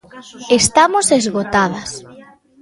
[0.59, 1.91] Estamos esgotadas.